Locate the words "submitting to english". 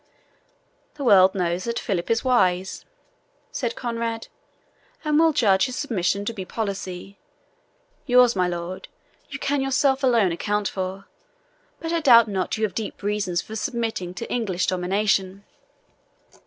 13.55-14.65